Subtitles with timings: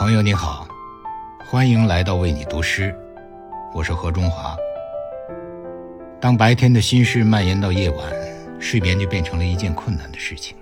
[0.00, 0.66] 朋友你好，
[1.44, 2.96] 欢迎来到为你读诗，
[3.74, 4.56] 我是何中华。
[6.18, 8.10] 当白天的心事蔓延到夜晚，
[8.58, 10.56] 睡眠就变成了一件困难的事情。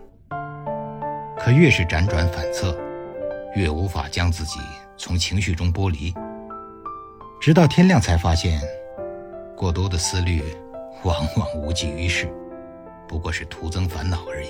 [1.39, 2.77] 可越是辗转反侧，
[3.55, 4.59] 越无法将自己
[4.97, 6.13] 从情绪中剥离，
[7.41, 8.61] 直到天亮才发现，
[9.55, 10.43] 过多的思虑
[11.05, 12.29] 往往无济于事，
[13.07, 14.49] 不过是徒增烦恼而已。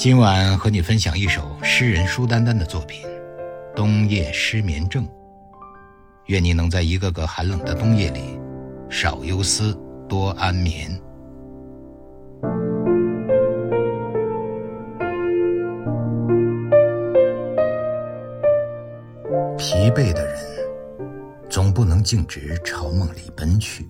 [0.00, 3.06] 今晚和你分享一首诗人舒丹丹的作品
[3.76, 5.04] 《冬夜失眠症》。
[6.24, 8.40] 愿你能在一个个寒冷的冬夜里，
[8.88, 10.90] 少忧思，多安眠。
[19.58, 20.34] 疲惫的人，
[21.50, 23.86] 总不能径直朝梦里奔去。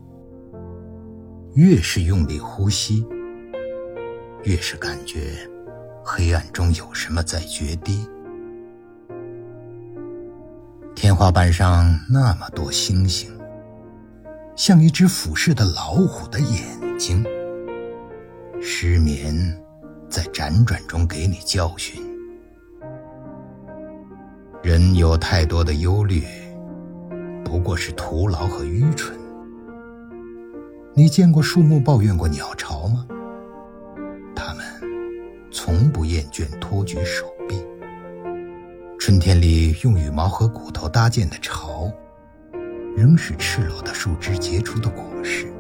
[1.55, 3.07] 越是用力呼吸，
[4.43, 5.21] 越是感觉。
[6.13, 8.05] 黑暗中有什么在决堤？
[10.93, 13.31] 天花板上那么多星星，
[14.57, 17.25] 像一只俯视的老虎的眼睛。
[18.61, 19.33] 失眠
[20.09, 22.03] 在辗转中给你教训。
[24.65, 26.25] 人有太多的忧虑，
[27.45, 29.17] 不过是徒劳和愚蠢。
[30.93, 33.07] 你见过树木抱怨过鸟巢吗？
[35.51, 37.65] 从不厌倦托举手臂。
[38.99, 41.91] 春天里用羽毛和骨头搭建的巢，
[42.97, 45.53] 仍是赤裸的树枝结出的果实。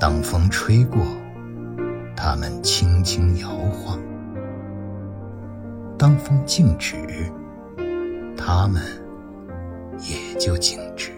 [0.00, 1.00] 当风吹过，
[2.16, 3.98] 它们轻轻摇晃；
[5.96, 6.96] 当风静止，
[8.36, 8.82] 它们
[9.98, 11.12] 也就静止。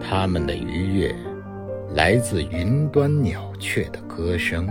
[0.00, 1.14] 它们的愉悦。
[1.94, 4.68] 来自云端鸟雀的歌声，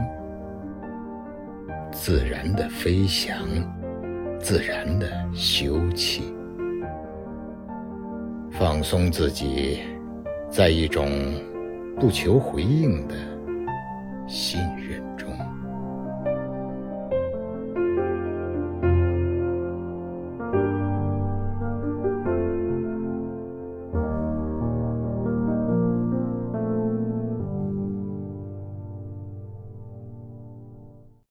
[1.92, 3.36] 自然的飞翔，
[4.40, 6.22] 自然的休憩，
[8.52, 9.80] 放松自己，
[10.50, 11.10] 在一种
[12.00, 13.16] 不求回应的
[14.28, 15.28] 信任中。